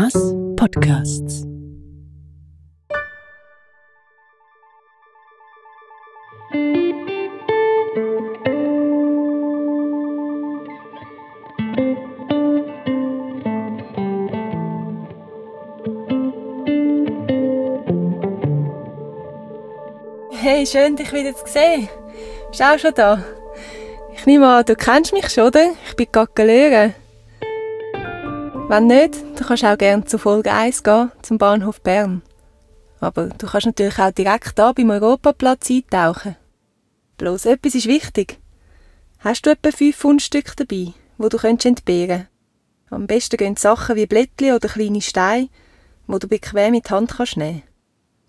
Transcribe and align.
Mamas 0.00 0.14
Podcasts. 0.56 1.44
Hey, 20.32 20.66
schön, 20.66 20.96
dich 20.96 21.12
wieder 21.12 21.34
zu 21.34 21.46
sehen. 21.46 21.90
Bist 22.48 22.60
du 22.60 22.64
auch 22.64 22.78
schon 22.78 22.94
da? 22.94 23.22
Ich 24.14 24.24
nehme 24.24 24.48
an, 24.48 24.64
du 24.64 24.74
kennst 24.76 25.12
mich 25.12 25.28
schon, 25.28 25.48
oder? 25.48 25.72
Ich 25.86 25.94
bin 25.94 26.06
Gaggelöre. 26.10 26.94
Wenn 28.70 28.86
nicht, 28.86 29.16
dann 29.34 29.48
kannst 29.48 29.64
du 29.64 29.72
auch 29.72 29.76
gerne 29.76 30.04
zu 30.04 30.16
Folge 30.16 30.52
1 30.52 30.84
gehen, 30.84 31.10
zum 31.22 31.38
Bahnhof 31.38 31.80
Bern. 31.80 32.22
Aber 33.00 33.26
du 33.26 33.48
kannst 33.48 33.66
natürlich 33.66 33.98
auch 33.98 34.12
direkt 34.12 34.56
da 34.60 34.70
beim 34.70 34.90
Europaplatz 34.90 35.68
eintauchen. 35.68 36.36
Bloß 37.18 37.46
etwas 37.46 37.74
ist 37.74 37.88
wichtig. 37.88 38.38
Hast 39.18 39.44
du 39.44 39.50
etwa 39.50 39.72
fünf 39.72 39.96
Fundstücke 39.96 40.52
dabei, 40.54 40.92
wo 41.18 41.28
du 41.28 41.36
entbehren 41.38 42.28
kannst 42.28 42.92
Am 42.92 43.08
besten 43.08 43.38
gehen 43.38 43.56
Sachen 43.56 43.96
wie 43.96 44.06
Blättchen 44.06 44.54
oder 44.54 44.68
kleine 44.68 45.02
Steine, 45.02 45.48
wo 46.06 46.20
du 46.20 46.28
bequem 46.28 46.74
in 46.74 46.82
die 46.82 46.90
Hand 46.90 47.10
kannst 47.16 47.38
nehmen 47.38 47.64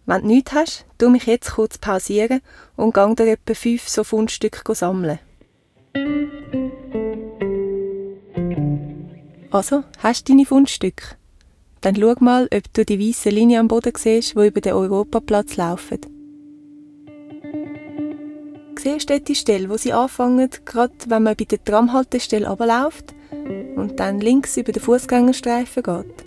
Wenn 0.07 0.21
du 0.21 0.27
nichts 0.27 0.53
hast, 0.53 0.85
tu 0.97 1.11
mich 1.11 1.27
jetzt 1.27 1.51
kurz 1.51 1.77
pausieren 1.77 2.41
und 2.75 2.95
gang 2.95 3.15
dir 3.15 3.31
etwa 3.31 3.53
fünf 3.53 3.87
so 3.87 4.03
Fundstücke 4.03 4.73
sammeln. 4.73 5.19
Also, 9.51 9.83
hast 9.99 10.29
du 10.29 10.31
deine 10.31 10.45
Fundstücke? 10.45 11.17
Dann 11.81 11.98
schau 11.98 12.13
mal, 12.21 12.48
ob 12.53 12.73
du 12.73 12.85
die 12.85 12.99
weiße 12.99 13.29
Linie 13.29 13.59
am 13.59 13.67
Boden 13.67 13.91
siehst, 13.98 14.35
die 14.35 14.48
über 14.48 14.62
den 14.62 14.73
Europaplatz 14.73 15.57
laufen. 15.57 15.99
Siehst 18.79 19.09
du 19.09 19.20
die 19.20 19.35
Stelle, 19.35 19.70
wo 19.70 19.76
sie 19.76 19.91
anfangen, 19.91 20.49
gerade 20.63 20.93
wenn 21.07 21.23
man 21.23 21.35
bei 21.35 21.43
der 21.43 21.63
Tramhaltestelle 21.63 22.48
runterläuft 22.48 23.13
und 23.76 23.99
dann 23.99 24.21
links 24.21 24.55
über 24.55 24.71
den 24.71 24.81
Fußgängerstreifen 24.81 25.83
geht? 25.83 26.26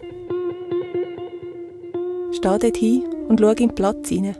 Steh 2.32 2.42
dort 2.42 2.76
hin 2.76 3.04
und 3.28 3.40
schau 3.40 3.50
in 3.50 3.56
den 3.56 3.74
Platz 3.74 4.10
hinein. 4.10 4.36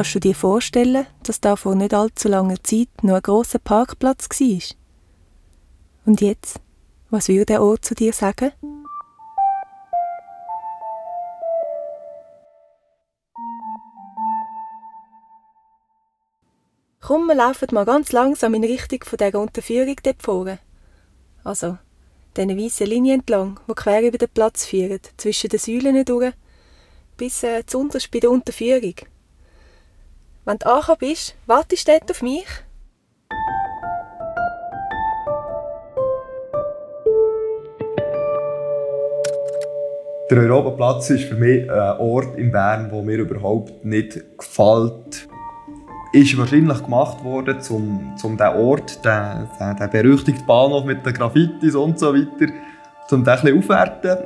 Kannst 0.00 0.14
du 0.14 0.20
dir 0.20 0.34
vorstellen, 0.34 1.06
dass 1.24 1.42
da 1.42 1.56
vor 1.56 1.74
nicht 1.74 1.92
allzu 1.92 2.28
langer 2.28 2.56
Zeit 2.64 2.88
noch 3.02 3.16
ein 3.16 3.20
grosser 3.20 3.58
Parkplatz 3.58 4.30
war? 4.30 4.76
Und 6.06 6.22
jetzt? 6.22 6.58
Was 7.10 7.28
würde 7.28 7.44
der 7.44 7.62
Ort 7.62 7.84
zu 7.84 7.94
dir 7.94 8.14
sagen? 8.14 8.52
Komm, 17.02 17.26
wir 17.26 17.34
laufen 17.34 17.68
mal 17.72 17.84
ganz 17.84 18.12
langsam 18.12 18.54
in 18.54 18.64
Richtung 18.64 19.04
von 19.04 19.18
dieser 19.18 19.38
Unterführung 19.38 19.96
dort 20.02 20.22
vorne. 20.22 20.60
Also, 21.44 21.76
diese 22.38 22.56
weißen 22.56 22.86
Linie 22.86 23.16
entlang, 23.16 23.60
die 23.68 23.74
quer 23.74 24.00
über 24.00 24.16
den 24.16 24.30
Platz 24.30 24.64
führen, 24.64 25.00
zwischen 25.18 25.50
den 25.50 25.60
Säulen 25.60 26.02
durch, 26.06 26.32
bis 27.18 27.42
äh, 27.42 27.66
zuunterst 27.66 28.10
bei 28.10 28.20
der 28.20 28.30
Unterführung. 28.30 28.94
Wenn 30.46 30.56
du 30.56 30.66
angekommen 30.66 30.98
bist, 31.00 31.34
wartest 31.46 31.86
du 31.86 31.92
dort 31.92 32.10
auf 32.10 32.22
mich? 32.22 32.46
Der 40.30 40.38
Europaplatz 40.38 41.10
ist 41.10 41.24
für 41.24 41.34
mich 41.34 41.70
ein 41.70 41.98
Ort 41.98 42.38
in 42.38 42.50
Bern, 42.52 42.88
der 42.90 43.02
mir 43.02 43.18
überhaupt 43.18 43.84
nicht 43.84 44.18
gefällt. 44.38 45.28
Ist 46.12 46.38
wahrscheinlich 46.38 46.82
gemacht 46.82 47.22
worden, 47.22 47.58
um, 47.68 48.16
um 48.22 48.36
diesen 48.36 48.54
Ort, 48.54 49.04
den, 49.04 49.48
den, 49.60 49.76
den 49.76 49.90
berüchtigten 49.90 50.46
Bahnhof 50.46 50.84
mit 50.84 51.04
den 51.04 51.12
Graffitis 51.12 51.74
und 51.74 51.98
so 51.98 52.14
weiter, 52.14 52.52
um 53.10 53.24
den 53.24 53.28
ein 53.28 53.58
aufwerten. 53.58 54.18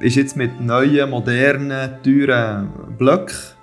Ist 0.00 0.16
jetzt 0.16 0.36
mit 0.36 0.60
neuen, 0.60 1.10
modernen, 1.10 2.02
teuren 2.02 2.96
Blöcken 2.98 3.59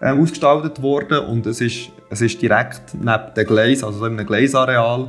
äh, 0.00 0.10
ausgestaltet 0.10 0.80
worden 0.80 1.26
und 1.26 1.46
es 1.46 1.60
ist, 1.60 1.90
es 2.10 2.20
ist 2.20 2.40
direkt 2.40 2.94
neben 2.94 3.34
dem 3.36 3.46
Gleis, 3.46 3.82
also 3.82 3.98
so 3.98 4.06
in 4.06 4.12
einem 4.12 4.26
Gleisareal. 4.26 5.08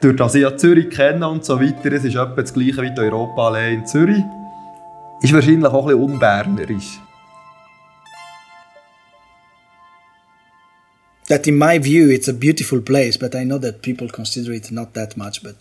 Durch 0.00 0.16
das 0.16 0.34
ich 0.34 0.42
ja 0.42 0.56
Zürich 0.56 0.88
kenne 0.88 1.28
und 1.28 1.44
so 1.44 1.60
weiter, 1.60 1.92
es 1.92 2.04
ist 2.04 2.14
etwa 2.14 2.26
das 2.26 2.54
gleiche 2.54 2.80
wie 2.80 2.94
die 2.94 3.00
Europaallee 3.00 3.74
in 3.74 3.86
Zürich. 3.86 4.24
Ist 5.20 5.34
wahrscheinlich 5.34 5.66
auch 5.66 5.86
ein 5.86 5.96
bisschen 5.98 6.12
unbernerisch. 6.12 6.98
That 11.28 11.46
in 11.46 11.58
my 11.58 11.78
view 11.78 12.08
it's 12.08 12.28
a 12.28 12.32
beautiful 12.32 12.80
place, 12.80 13.18
but 13.18 13.34
I 13.34 13.44
know 13.44 13.58
that 13.58 13.82
people 13.82 14.08
consider 14.08 14.52
it 14.52 14.72
not 14.72 14.94
that 14.94 15.16
much, 15.16 15.42
but 15.42 15.54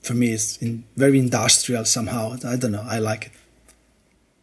for 0.00 0.14
me 0.14 0.32
it's 0.32 0.56
in, 0.56 0.84
very 0.96 1.18
industrial 1.18 1.84
somehow. 1.84 2.32
I 2.44 2.56
don't 2.56 2.72
know, 2.72 2.84
I 2.88 2.98
like 2.98 3.26
it. 3.26 3.41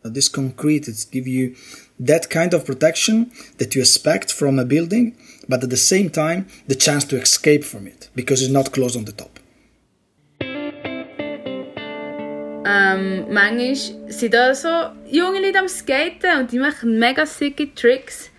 This 0.03 0.29
concrete, 0.29 0.87
it's 0.87 1.03
give 1.03 1.27
you 1.27 1.55
that 1.99 2.29
kind 2.29 2.53
of 2.53 2.65
protection 2.65 3.31
that 3.57 3.75
you 3.75 3.81
expect 3.81 4.31
from 4.31 4.57
a 4.57 4.63
building, 4.63 5.15
but 5.49 5.61
at 5.61 5.69
the 5.69 5.77
same 5.77 6.09
time, 6.09 6.47
the 6.67 6.75
chance 6.75 7.03
to 7.05 7.17
escape 7.17 7.65
from 7.65 7.85
it 7.85 8.09
because 8.15 8.41
it's 8.41 8.51
not 8.51 8.71
closed 8.71 8.95
on 8.95 9.05
the 9.05 9.11
top. 9.11 9.39
Ähm, 12.65 13.25
manchmal 13.29 13.75
sind 14.09 14.33
da 14.33 14.53
so 14.53 14.69
junge 15.09 15.41
Leute 15.41 15.59
am 15.59 15.67
Skaten 15.67 16.39
und 16.39 16.51
die 16.51 16.59
machen 16.59 16.97
mega 16.99 17.25
sicke 17.25 17.73
Tricks. 17.73 18.29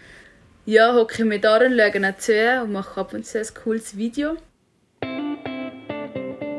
Ja, 0.64 0.94
hocke 0.94 1.14
ich 1.18 1.24
mir 1.24 1.40
da 1.40 1.56
und 1.56 1.76
schaue 1.76 2.16
zu 2.16 2.62
und 2.62 2.72
mache 2.72 3.00
ab 3.00 3.12
und 3.12 3.26
zu 3.26 3.38
ein 3.38 3.46
cooles 3.62 3.96
Video. 3.96 4.36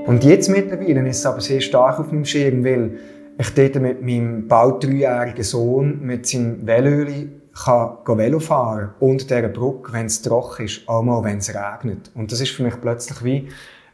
Und 0.05 0.23
jetzt 0.23 0.49
mittlerweile 0.49 1.07
ist 1.09 1.19
es 1.19 1.25
aber 1.25 1.39
sehr 1.39 1.61
stark 1.61 1.99
auf 1.99 2.11
meinem 2.11 2.25
Schirm, 2.25 2.65
weil 2.65 2.99
ich 3.41 3.53
dort 3.53 3.81
mit 3.81 4.01
meinem 4.01 4.47
bald 4.47 4.83
dreijährigen 4.83 5.43
Sohn 5.43 6.01
mit 6.01 6.27
seinem 6.27 6.65
Velöli 6.65 7.29
kann 7.63 7.97
Velo 8.05 8.39
fahren 8.39 8.93
unter 8.99 9.25
dieser 9.25 9.49
Brücke, 9.49 9.91
wenn 9.93 10.05
es 10.05 10.21
trocken 10.21 10.65
ist, 10.65 10.87
auch 10.87 11.01
mal, 11.01 11.23
wenn 11.23 11.39
es 11.39 11.53
regnet. 11.53 12.11
Und 12.15 12.31
das 12.31 12.39
ist 12.39 12.51
für 12.51 12.63
mich 12.63 12.79
plötzlich 12.79 13.23
wie 13.23 13.49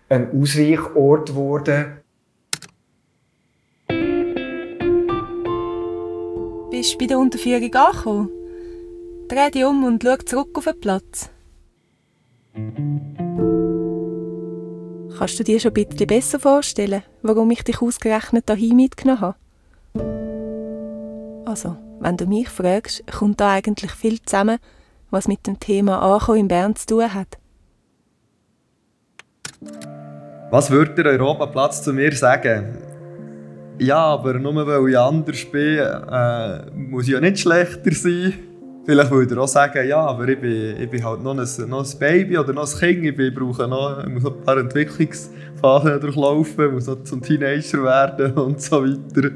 ein 0.09 0.29
Ausweichort 0.39 1.29
geworden. 1.29 1.97
Bist 6.69 6.93
du 6.93 6.97
bei 6.99 7.07
der 7.07 7.17
Unterführung 7.17 7.73
angekommen? 7.73 8.29
Dreh 9.29 9.49
dich 9.49 9.65
um 9.65 9.83
und 9.83 10.03
schau 10.03 10.17
zurück 10.17 10.57
auf 10.57 10.65
den 10.65 10.79
Platz. 10.79 11.29
Kannst 15.17 15.39
du 15.39 15.43
dir 15.43 15.59
schon 15.59 15.71
ein 15.75 15.85
bisschen 15.85 16.05
besser 16.05 16.39
vorstellen, 16.39 17.01
warum 17.23 17.49
ich 17.49 17.63
dich 17.63 17.81
ausgerechnet 17.81 18.47
dahin 18.47 18.75
mitgenommen 18.75 19.21
habe? 19.21 19.35
Also, 21.45 21.75
wenn 21.99 22.17
du 22.17 22.27
mich 22.27 22.49
fragst, 22.49 23.03
kommt 23.07 23.39
da 23.39 23.53
eigentlich 23.53 23.91
viel 23.91 24.21
zusammen, 24.21 24.59
was 25.09 25.27
mit 25.27 25.47
dem 25.47 25.59
Thema 25.59 26.01
Ankommen 26.03 26.41
in 26.41 26.47
Bern 26.47 26.75
zu 26.75 26.85
tun 26.85 27.13
hat. 27.13 27.39
Was 30.51 30.69
würde 30.69 31.01
der 31.01 31.13
Europaplatz 31.13 31.81
zu 31.81 31.93
mir 31.93 32.15
sagen? 32.15 32.77
Ja, 33.79 33.97
aber 33.97 34.35
nur 34.35 34.67
weil 34.67 34.89
ich 34.89 34.97
anders 34.99 35.45
bin, 35.45 35.79
äh, 35.79 36.71
muss 36.75 37.07
ich 37.07 37.13
ja 37.13 37.19
nicht 37.19 37.39
schlechter 37.39 37.91
sein. 37.91 38.33
Vielleicht 38.87 39.11
würde 39.11 39.35
er 39.35 39.41
auch 39.41 39.49
sagen, 39.49 39.85
ja, 39.85 39.99
aber 39.99 40.29
ich 40.29 40.39
bin, 40.39 40.77
ich 40.79 40.89
bin 40.89 41.03
halt 41.03 41.21
noch 41.21 41.37
ein, 41.37 41.69
noch 41.69 41.83
ein 41.83 41.99
Baby 41.99 42.37
oder 42.37 42.53
noch 42.53 42.73
ein 42.73 42.79
Kind. 42.79 43.05
Ich, 43.05 43.17
bin, 43.17 43.27
ich, 43.27 43.35
brauche 43.35 43.67
noch, 43.67 44.01
ich 44.01 44.09
muss 44.09 44.23
noch 44.23 44.37
ein 44.37 44.43
paar 44.45 44.57
Entwicklungsphasen 44.59 45.99
durchlaufen, 45.99 46.71
muss 46.71 46.87
noch 46.87 47.03
zum 47.03 47.21
Teenager 47.21 47.83
werden 47.83 48.31
und 48.35 48.61
so 48.61 48.81
weiter. 48.81 49.31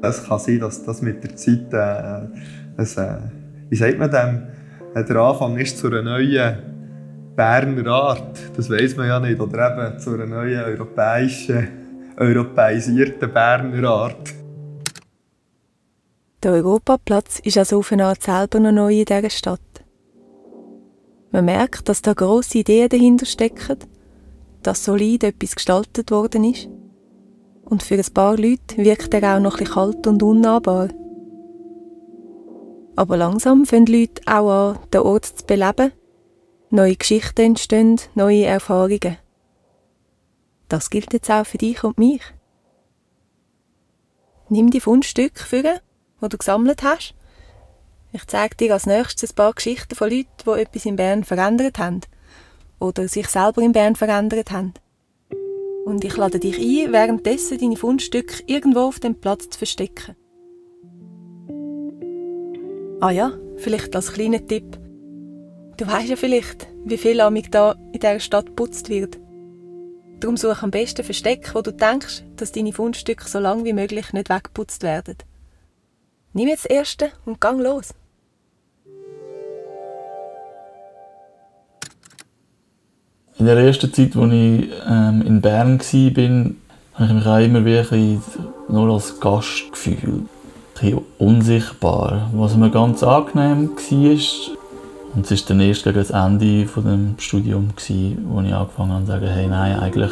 Es 0.00 0.26
kann 0.26 0.38
sein, 0.38 0.60
dass 0.60 0.82
das 0.86 1.02
mit 1.02 1.22
der 1.22 1.36
Zeit, 1.36 1.70
äh, 1.70 2.78
ein, 2.78 2.86
äh, 2.96 3.18
wie 3.68 3.76
sagt 3.76 3.98
man 3.98 4.10
dem, 4.10 4.42
äh, 4.94 5.04
der 5.04 5.16
Anfang 5.16 5.58
ist 5.58 5.76
zu 5.76 5.88
einer 5.88 6.00
neuen 6.00 6.56
Berner 7.36 7.92
Art. 7.92 8.38
Das 8.56 8.70
weiß 8.70 8.96
man 8.96 9.06
ja 9.06 9.20
nicht. 9.20 9.38
Oder 9.38 9.70
eben 9.70 9.98
zu 9.98 10.14
einer 10.14 10.24
neuen 10.24 10.64
europäischen, 10.64 11.68
europäisierten 12.16 13.30
Berner 13.30 13.90
Art. 13.90 14.32
Der 16.44 16.52
Europaplatz 16.52 17.38
ist 17.38 17.56
also 17.56 17.78
auf 17.78 17.90
eine 17.90 18.04
Art 18.04 18.22
selber 18.22 18.60
noch 18.60 18.70
neu 18.70 19.00
in 19.00 19.06
dieser 19.06 19.30
Stadt. 19.30 19.60
Man 21.30 21.46
merkt, 21.46 21.88
dass 21.88 22.02
da 22.02 22.12
grosse 22.12 22.58
Ideen 22.58 22.90
dahinter 22.90 23.24
stecken, 23.24 23.78
dass 24.62 24.84
solid 24.84 25.24
etwas 25.24 25.54
gestaltet 25.54 26.10
worden 26.10 26.44
ist. 26.44 26.68
Und 27.64 27.82
für 27.82 27.94
ein 27.94 28.12
paar 28.12 28.36
Leute 28.36 28.76
wirkt 28.76 29.14
er 29.14 29.34
auch 29.36 29.40
noch 29.40 29.58
ein 29.58 29.64
kalt 29.64 30.06
und 30.06 30.22
unnahbar. 30.22 30.90
Aber 32.94 33.16
langsam 33.16 33.64
fangen 33.64 33.86
die 33.86 34.02
Leute 34.02 34.22
auch 34.26 34.50
an, 34.50 34.78
den 34.92 35.00
Ort 35.00 35.24
zu 35.24 35.46
beleben. 35.46 35.92
Neue 36.68 36.96
Geschichten 36.96 37.40
entstehen, 37.40 37.98
neue 38.14 38.44
Erfahrungen. 38.44 39.16
Das 40.68 40.90
gilt 40.90 41.14
jetzt 41.14 41.30
auch 41.30 41.46
für 41.46 41.56
dich 41.56 41.82
und 41.84 41.96
mich. 41.96 42.20
Nimm 44.50 44.68
die 44.68 44.80
Fundstücke 44.80 45.42
für, 45.42 45.80
die 46.24 46.30
du 46.30 46.38
gesammelt 46.38 46.82
hast. 46.82 47.14
Ich 48.12 48.26
zeige 48.26 48.56
dir 48.56 48.72
als 48.72 48.86
nächstes 48.86 49.32
ein 49.32 49.34
paar 49.34 49.52
Geschichten 49.52 49.94
von 49.94 50.10
Leuten, 50.10 50.28
die 50.44 50.60
etwas 50.60 50.86
in 50.86 50.96
Bern 50.96 51.24
verändert 51.24 51.78
haben 51.78 52.00
oder 52.78 53.08
sich 53.08 53.28
selber 53.28 53.62
in 53.62 53.72
Bern 53.72 53.96
verändert 53.96 54.50
haben. 54.50 54.74
Und 55.84 56.04
ich 56.04 56.16
lade 56.16 56.38
dich 56.38 56.58
ein, 56.58 56.92
währenddessen 56.92 57.58
deine 57.58 57.76
Fundstücke 57.76 58.42
irgendwo 58.46 58.80
auf 58.80 59.00
dem 59.00 59.20
Platz 59.20 59.50
zu 59.50 59.58
verstecken. 59.58 60.16
Ah 63.00 63.10
ja, 63.10 63.32
vielleicht 63.56 63.94
als 63.94 64.12
kleiner 64.12 64.46
Tipp. 64.46 64.78
Du 65.76 65.86
weißt 65.86 66.08
ja 66.08 66.16
vielleicht, 66.16 66.68
wie 66.84 66.96
viel 66.96 67.20
amig 67.20 67.50
da 67.50 67.72
in 67.92 68.00
dieser 68.00 68.20
Stadt 68.20 68.46
geputzt 68.46 68.88
wird. 68.88 69.18
Darum 70.20 70.36
such 70.36 70.62
am 70.62 70.70
besten 70.70 71.04
Versteck, 71.04 71.54
wo 71.54 71.60
du 71.60 71.72
denkst, 71.72 72.22
dass 72.36 72.52
deine 72.52 72.72
Fundstücke 72.72 73.28
so 73.28 73.40
lange 73.40 73.64
wie 73.64 73.72
möglich 73.72 74.12
nicht 74.12 74.30
weggeputzt 74.30 74.82
werden. 74.84 75.16
Nimm 76.36 76.48
jetzt 76.48 76.64
das 76.64 76.72
erste 76.72 77.10
und 77.26 77.40
gang 77.40 77.62
los. 77.62 77.94
In 83.38 83.46
der 83.46 83.56
ersten 83.58 83.92
Zeit, 83.92 84.16
als 84.16 84.32
ich 84.32 84.68
ähm, 84.88 85.22
in 85.24 85.40
Bern 85.40 85.78
war, 85.78 86.50
habe 86.94 87.06
ich 87.06 87.12
mich 87.12 87.26
auch 87.26 87.38
immer 87.38 87.64
wirklich 87.64 88.18
nur 88.68 88.92
als 88.92 89.20
Gast 89.20 89.70
gefühlt. 89.70 90.24
Ein 90.80 90.98
unsichtbar, 91.18 92.30
was 92.32 92.56
mir 92.56 92.70
ganz 92.70 93.04
angenehm 93.04 93.70
war. 93.70 94.56
Und 95.14 95.30
es 95.30 95.40
war 95.42 95.48
dann 95.48 95.60
erst 95.60 95.84
gegen 95.84 95.98
das 95.98 96.10
Ende 96.10 96.64
des 96.64 97.22
Studiums, 97.22 97.90
wo 98.24 98.40
ich 98.40 98.52
angefangen 98.52 98.92
habe 98.92 99.04
zu 99.04 99.12
sagen, 99.12 99.28
hey, 99.28 99.46
nein, 99.46 99.78
eigentlich 99.78 100.10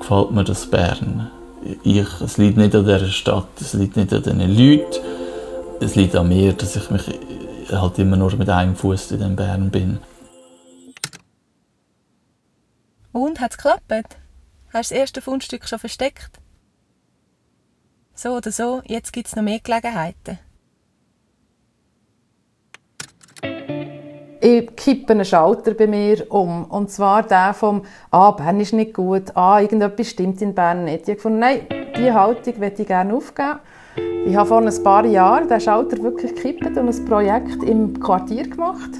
gefällt 0.00 0.32
mir 0.32 0.42
das 0.42 0.66
Bern. 0.66 1.30
Ich, 1.82 2.20
es 2.20 2.38
liegt 2.38 2.56
nicht 2.56 2.74
an 2.74 2.84
dieser 2.84 3.08
Stadt, 3.08 3.48
es 3.60 3.72
liegt 3.74 3.96
nicht 3.96 4.12
an 4.12 4.22
diesen 4.22 4.40
Leuten, 4.40 5.00
es 5.80 5.94
liegt 5.94 6.14
an 6.14 6.28
mir, 6.28 6.52
dass 6.52 6.76
ich 6.76 6.90
mich 6.90 7.02
halt 7.70 7.98
immer 7.98 8.16
nur 8.16 8.34
mit 8.36 8.48
einem 8.48 8.76
Fuß 8.76 9.12
in 9.12 9.20
den 9.20 9.36
Bern 9.36 9.70
bin. 9.70 9.98
Und, 13.12 13.40
hat 13.40 13.52
es 13.52 13.56
geklappt? 13.56 14.16
Hast 14.72 14.90
du 14.90 14.94
das 14.94 15.00
erste 15.00 15.22
Fundstück 15.22 15.66
schon 15.66 15.78
versteckt? 15.78 16.38
So 18.14 18.36
oder 18.36 18.52
so, 18.52 18.82
jetzt 18.86 19.12
gibt 19.12 19.28
es 19.28 19.36
noch 19.36 19.42
mehr 19.42 19.60
Gelegenheiten. 19.60 20.38
Ich 24.40 24.76
kippe 24.76 25.12
einen 25.12 25.24
Schalter 25.24 25.74
bei 25.74 25.86
mir 25.86 26.30
um. 26.30 26.64
Und 26.64 26.90
zwar 26.90 27.22
der 27.22 27.54
vom, 27.54 27.82
ah, 28.10 28.30
Bern 28.32 28.60
ist 28.60 28.72
nicht 28.72 28.94
gut, 28.94 29.34
ah, 29.34 29.60
irgendetwas 29.60 30.08
stimmt 30.08 30.40
in 30.42 30.54
Bern 30.54 30.84
nicht. 30.84 31.02
Ich 31.02 31.08
habe 31.08 31.16
gefunden, 31.16 31.38
nein, 31.38 31.60
diese 31.96 32.14
Haltung 32.14 32.54
möchte 32.58 32.82
ich 32.82 32.88
gerne 32.88 33.14
aufgeben. 33.14 33.58
Ich 34.26 34.36
habe 34.36 34.48
vor 34.48 34.60
ein 34.60 34.82
paar 34.82 35.04
Jahren 35.06 35.48
den 35.48 35.60
Schalter 35.60 36.02
wirklich 36.02 36.34
gekippt 36.34 36.76
und 36.76 36.78
ein 36.78 37.04
Projekt 37.04 37.62
im 37.62 37.98
Quartier 37.98 38.48
gemacht. 38.48 38.90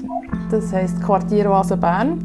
Das 0.49 0.71
heisst 0.71 1.03
Quartier 1.03 1.51
Oase 1.51 1.77
Bern. 1.77 2.19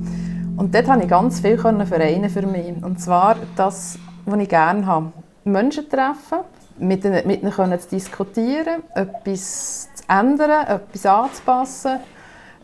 Und 0.57 0.75
dort 0.75 0.87
konnte 0.87 1.05
ich 1.05 1.11
ganz 1.11 1.41
viel 1.41 1.59
vereinen 1.59 2.31
für 2.31 2.47
mich. 2.47 2.73
Und 2.83 3.01
zwar 3.01 3.37
das, 3.57 3.99
was 4.25 4.41
ich 4.41 4.49
gerne 4.49 4.87
habe. 4.87 5.13
Menschen 5.45 5.89
treffen, 5.89 6.39
mit 6.79 7.05
ihnen, 7.05 7.27
mit 7.27 7.43
ihnen 7.43 7.81
zu 7.81 7.89
diskutieren, 7.91 8.83
etwas 8.95 9.89
zu 9.95 10.05
ändern, 10.09 10.67
etwas 10.69 11.07
anzupassen 11.07 11.99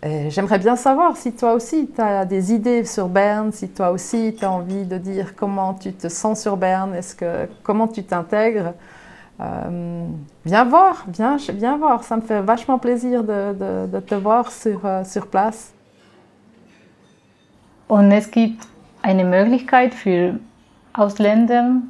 Euh, 0.04 0.30
j'aimerais 0.30 0.60
bien 0.60 0.76
savoir 0.76 1.16
si 1.16 1.32
toi 1.32 1.54
aussi 1.54 1.90
tu 1.92 2.00
as 2.00 2.24
des 2.24 2.52
idées 2.52 2.84
sur 2.84 3.08
Berne, 3.08 3.50
si 3.52 3.68
toi 3.68 3.90
aussi 3.90 4.34
tu 4.38 4.44
as 4.44 4.50
envie 4.50 4.84
de 4.84 4.96
dire 4.96 5.34
comment 5.34 5.74
tu 5.74 5.92
te 5.92 6.08
sens 6.08 6.40
sur 6.40 6.56
Berne, 6.56 6.94
que, 7.16 7.48
comment 7.64 7.88
tu 7.88 8.04
t'intègres? 8.04 8.74
Euh, 9.40 10.06
viens 10.44 10.64
voir, 10.64 11.04
viens, 11.08 11.36
viens 11.36 11.76
voir, 11.76 12.04
ça 12.04 12.16
me 12.16 12.20
fait 12.20 12.40
vachement 12.40 12.78
plaisir 12.78 13.24
de, 13.24 14.00
te 14.00 14.14
voir 14.14 14.52
sur, 14.52 14.84
uh, 14.84 15.04
sur 15.04 15.26
place. 15.26 15.72
Und 17.88 18.12
es 18.12 18.30
gibt 18.30 18.68
eine 19.02 19.24
Möglichkeit 19.24 19.94
für 19.94 20.38
Ausländer, 20.92 21.80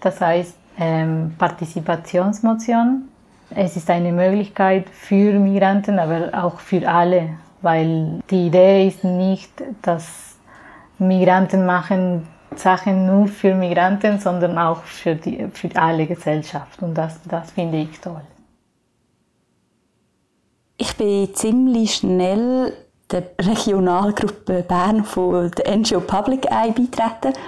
das 0.00 0.20
heißt 0.20 0.56
ähm, 0.78 1.32
Partizipationsmotion. 1.38 3.08
Es 3.54 3.76
ist 3.76 3.88
eine 3.88 4.10
Möglichkeit 4.10 4.88
für 4.90 5.38
Migranten, 5.38 5.98
aber 5.98 6.30
auch 6.32 6.58
für 6.58 6.88
alle 6.88 7.28
weil 7.64 8.20
die 8.30 8.46
Idee 8.46 8.86
ist 8.86 9.02
nicht, 9.02 9.50
dass 9.82 10.36
Migranten 10.98 11.66
machen 11.66 12.28
Sachen 12.56 13.06
nur 13.06 13.26
für 13.26 13.54
Migranten, 13.54 14.20
sondern 14.20 14.58
auch 14.58 14.82
für, 14.84 15.14
die, 15.16 15.48
für 15.52 15.68
alle 15.74 16.06
Gesellschaft 16.06 16.82
und 16.82 16.94
das, 16.94 17.18
das 17.28 17.50
finde 17.50 17.78
ich 17.78 18.00
toll. 18.00 18.20
Ich 20.76 20.96
bin 20.96 21.34
ziemlich 21.34 21.96
schnell 21.96 22.72
der 23.10 23.24
Regionalgruppe 23.40 24.62
Bern 24.62 25.04
von 25.04 25.50
der 25.52 25.76
NGO 25.76 26.00
Public 26.00 26.46
Eye 26.46 26.72
beitreten. 26.72 27.38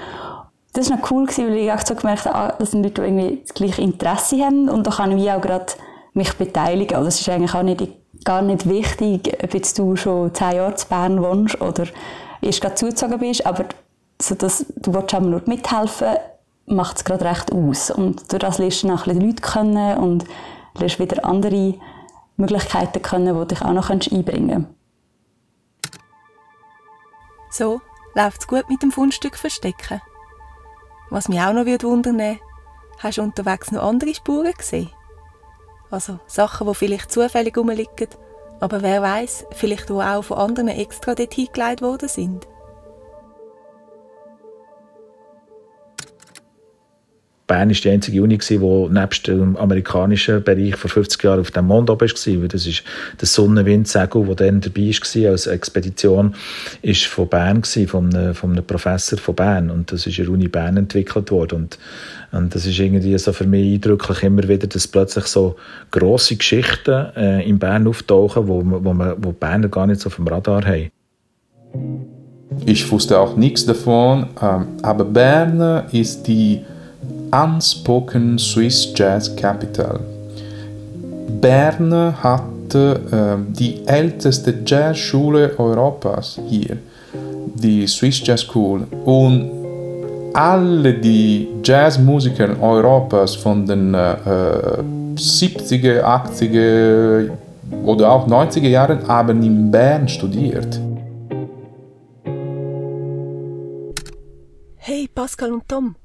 Das 0.73 0.91
war 0.91 0.99
noch 0.99 1.11
cool, 1.11 1.27
weil 1.27 1.57
ich 1.57 1.73
auch 1.73 1.85
so 1.85 1.95
gemerkt 1.95 2.27
habe, 2.27 2.35
ah, 2.35 2.55
das 2.59 2.73
sind 2.73 2.83
Leute, 2.83 3.03
irgendwie 3.03 3.41
das 3.43 3.55
gleiche 3.55 3.83
Interesse 3.83 4.45
haben 4.45 4.69
und 4.69 4.87
da 4.87 4.91
kann 4.91 5.17
ich 5.17 5.31
auch 5.31 5.41
gerade 5.41 5.73
mich 6.13 6.35
beteiligen. 6.35 7.03
Das 7.03 7.21
ist 7.21 7.29
eigentlich 7.29 7.55
auch 7.55 7.63
nicht 7.63 7.81
gar 8.25 8.43
nicht 8.43 8.69
wichtig, 8.69 9.37
ob 9.43 9.55
jetzt 9.55 9.79
du 9.79 9.97
schon 9.97 10.35
zehn 10.35 10.57
Jahre 10.57 10.75
zu 10.75 10.89
Bern 10.89 11.23
wohnst 11.23 11.61
oder 11.61 11.87
erst 12.41 12.61
gerade 12.61 12.75
zugezogen 12.75 13.19
bist, 13.19 13.47
aber 13.47 13.67
so 14.21 14.35
dass 14.35 14.67
du 14.77 14.95
willst 14.95 15.15
aber 15.15 15.27
nur 15.27 15.43
mithelfen, 15.47 16.17
macht 16.67 16.97
es 16.97 17.05
gerade 17.05 17.25
recht 17.25 17.53
aus. 17.53 17.91
Und 17.91 18.33
durch 18.33 18.41
das 18.41 18.59
lernst 18.59 18.83
du 18.83 18.93
auch 18.93 19.07
ein 19.07 19.21
Leute 19.21 19.43
kennen 19.43 19.99
und 19.99 20.25
lernst 20.75 20.99
wieder 20.99 21.25
andere 21.25 21.75
Möglichkeiten 22.37 23.03
kennen, 23.03 23.39
die 23.41 23.49
dich 23.49 23.63
auch 23.63 23.73
noch 23.73 23.91
einbringen 23.91 24.49
kannst. 24.49 24.77
So 27.51 27.81
läuft 28.15 28.41
es 28.41 28.47
gut 28.47 28.69
mit 28.69 28.83
dem 28.83 28.93
Fundstück 28.93 29.37
verstecken. 29.37 30.01
Was 31.11 31.29
mich 31.29 31.41
auch 31.41 31.53
noch 31.53 31.67
wundern 31.67 32.39
hast 32.99 33.19
du 33.19 33.23
unterwegs 33.23 33.71
noch 33.71 33.83
andere 33.83 34.15
Spuren 34.15 34.53
gesehen? 34.53 34.91
Also 35.91 36.19
Sachen, 36.27 36.67
die 36.67 36.75
vielleicht 36.75 37.13
zufällig 37.13 37.57
rumliegen, 37.57 38.09
aber 38.61 38.83
wer 38.83 39.03
weiß, 39.03 39.47
vielleicht 39.53 39.91
wo 39.91 40.01
auch 40.01 40.23
von 40.23 40.39
anderen 40.39 40.69
extra 40.69 41.15
dort 41.15 41.35
hingelegt 41.35 41.83
worden 41.83 42.09
sind. 42.09 42.47
Bern 47.47 47.69
war 47.69 47.77
die 47.77 47.91
einzige 47.91 48.23
Uni, 48.23 48.39
die 48.39 48.59
nebst 48.59 49.29
dem 49.29 49.57
amerikanischen 49.57 50.43
Bereich 50.43 50.75
vor 50.75 50.91
50 50.91 51.23
Jahren 51.23 51.41
auf 51.41 51.53
dem 51.53 51.67
Mond 51.67 51.89
oben 51.91 52.01
war. 52.01 52.49
Das 52.49 52.67
ist 52.67 52.83
der 53.21 53.29
Sonnenwindsegel, 53.29 54.27
der 54.27 54.35
dann 54.35 54.61
dabei 54.61 54.91
war 54.91 55.31
als 55.31 55.47
Expedition, 55.47 56.35
ist 56.83 57.05
von 57.05 57.29
Bern, 57.29 57.63
von 57.63 58.15
einem, 58.15 58.35
von 58.35 58.51
einem 58.51 58.65
Professor 58.65 59.19
von 59.19 59.37
Bern. 59.37 59.71
Und 59.71 59.93
das 59.93 60.07
ist 60.09 60.19
in 60.19 60.25
der 60.25 60.35
Uni 60.35 60.49
Bern 60.49 60.77
entwickelt 60.77 61.31
worden. 61.31 61.55
Und, 61.57 61.79
und 62.33 62.53
das 62.53 62.67
ist 62.67 62.81
irgendwie 62.81 63.17
so 63.17 63.33
für 63.33 63.47
mich 63.47 63.75
eindrücklich 63.75 64.25
immer 64.25 64.49
wieder, 64.49 64.67
dass 64.67 64.89
plötzlich 64.89 65.27
so 65.27 65.55
grosse 65.93 66.35
Geschichten 66.35 67.07
äh, 67.17 67.49
in 67.49 67.61
Bern 67.61 67.87
auftauchen, 67.87 68.49
wo, 68.49 68.61
wo, 68.65 68.93
man, 68.93 69.15
wo 69.19 69.31
Berner 69.31 69.69
gar 69.69 69.87
nicht 69.87 70.01
so 70.01 70.09
auf 70.09 70.17
dem 70.17 70.27
Radar 70.27 70.65
haben. 70.65 70.91
Ich 72.65 72.91
wusste 72.91 73.19
auch 73.21 73.37
nichts 73.37 73.67
davon, 73.67 74.27
ähm, 74.43 74.67
aber 74.83 75.05
Bern 75.05 75.87
ist 75.93 76.27
die 76.27 76.63
Unspoken 77.37 78.39
Swiss 78.39 78.93
Jazz 78.95 79.37
Capital. 79.37 80.01
Bern 81.41 82.15
hat 82.23 82.75
äh, 82.75 82.97
die 83.49 83.87
älteste 83.87 84.55
Jazzschule 84.65 85.53
Europas 85.59 86.41
hier, 86.49 86.79
die 87.55 87.87
Swiss 87.87 88.27
Jazz 88.27 88.41
School. 88.41 88.87
Und 89.05 89.51
alle 90.33 90.95
die 90.95 91.49
Jazzmusiker 91.63 92.59
Europas 92.59 93.35
von 93.35 93.67
den 93.67 93.93
äh, 93.93 94.17
70er, 95.17 96.03
80er 96.03 97.31
oder 97.85 98.13
auch 98.13 98.27
90er 98.27 98.69
Jahren 98.69 99.07
haben 99.07 99.43
in 99.43 99.71
Bern 99.71 100.09
studiert. 100.09 100.81
Hey 104.77 105.09
Pascal 105.13 105.53
und 105.53 105.69
Tom, 105.69 105.97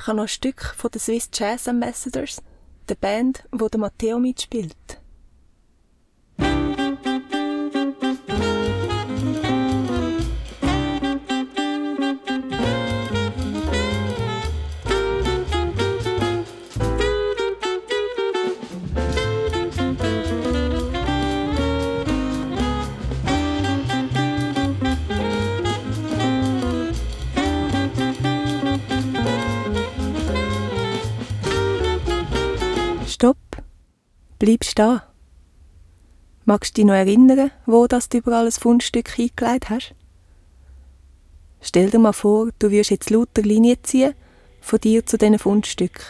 ich 0.00 0.06
habe 0.06 0.16
noch 0.16 0.24
ein 0.24 0.28
Stück 0.28 0.62
von 0.78 0.90
den 0.90 0.98
Swiss 0.98 1.28
Jazz 1.34 1.68
Ambassadors, 1.68 2.42
der 2.88 2.94
Band, 2.94 3.44
wo 3.52 3.68
der 3.68 3.80
Matteo 3.80 4.18
mitspielt. 4.18 4.99
Bleib 34.40 34.64
stehen. 34.64 35.02
Magst 36.46 36.70
du 36.70 36.80
dich 36.80 36.86
noch 36.86 36.94
erinnern, 36.94 37.50
wo 37.66 37.86
das 37.86 38.08
du 38.08 38.16
überall 38.16 38.46
ein 38.46 38.52
Fundstück 38.52 39.18
eingelegt 39.18 39.68
hast? 39.68 39.94
Stell 41.60 41.90
dir 41.90 41.98
mal 41.98 42.14
vor, 42.14 42.48
du 42.58 42.70
würdest 42.70 42.90
jetzt 42.90 43.10
lauter 43.10 43.42
Linien 43.42 43.76
ziehen, 43.82 44.14
von 44.62 44.80
dir 44.80 45.04
zu 45.04 45.18
diesen 45.18 45.38
Fundstücken. 45.38 46.02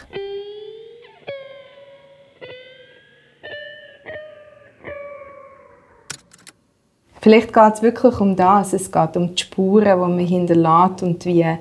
Vielleicht 7.21 7.53
geht 7.53 7.75
es 7.75 7.83
wirklich 7.83 8.21
um 8.21 8.37
das. 8.37 8.73
Es 8.73 8.93
geht 8.93 9.17
um 9.17 9.35
die 9.35 9.43
Spuren, 9.43 9.87
die 9.87 9.97
man 9.97 10.19
hinterlässt 10.21 11.03
und 11.03 11.25
wie, 11.25 11.59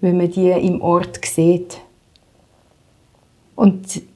wie 0.00 0.12
man 0.12 0.30
die 0.32 0.50
im 0.50 0.82
Ort 0.82 1.24
sieht. 1.24 1.78
Und 3.54 4.07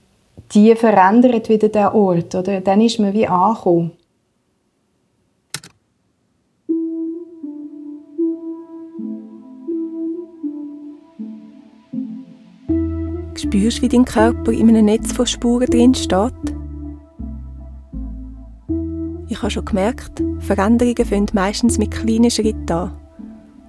die 0.54 0.74
verändert 0.76 1.48
wieder 1.48 1.68
den 1.68 1.86
Ort, 1.86 2.34
oder? 2.34 2.60
Dann 2.60 2.80
ist 2.80 2.98
man 2.98 3.12
wie 3.12 3.26
angekommen. 3.26 3.92
Spürst 13.34 13.82
wie 13.82 13.88
dein 13.88 14.04
Körper 14.04 14.52
in 14.52 14.68
einem 14.68 14.84
Netz 14.84 15.12
von 15.12 15.26
Spuren 15.26 15.66
drin 15.66 15.94
steht? 15.94 16.32
Ich 19.28 19.38
habe 19.38 19.50
schon 19.50 19.64
gemerkt, 19.64 20.22
Veränderungen 20.40 21.04
fangen 21.04 21.26
meistens 21.32 21.78
mit 21.78 21.90
kleinen 21.90 22.30
Schritten 22.30 22.70
an. 22.70 22.92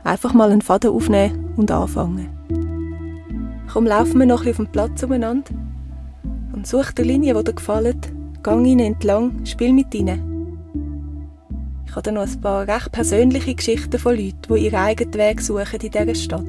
Einfach 0.03 0.33
mal 0.33 0.51
einen 0.51 0.61
Faden 0.61 0.91
aufnehmen 0.91 1.53
und 1.55 1.71
anfangen. 1.71 2.29
Komm, 3.71 3.85
laufen 3.85 4.19
wir 4.19 4.25
noch 4.25 4.41
ein 4.41 4.47
bisschen 4.47 4.65
auf 4.65 4.71
dem 4.71 4.71
Platz 4.71 5.03
umeinander 5.03 5.62
such 6.65 6.91
die 6.91 7.03
Linie, 7.03 7.33
die 7.33 7.43
dir 7.43 7.53
gefallen. 7.53 7.99
Gang 8.43 8.65
ihnen 8.65 8.93
entlang, 8.93 9.45
spiel 9.45 9.73
mit 9.73 9.93
ihnen. 9.95 10.33
Ich 11.87 11.95
habe 11.95 12.11
noch 12.11 12.23
ein 12.23 12.41
paar 12.41 12.67
recht 12.67 12.91
persönliche 12.91 13.53
Geschichten 13.53 13.99
von 13.99 14.15
Leuten, 14.15 14.41
die 14.49 14.65
ihren 14.65 14.79
eigenen 14.79 15.13
Weg 15.13 15.41
suchen 15.41 15.79
in 15.79 15.91
dieser 15.91 16.15
Stadt. 16.15 16.41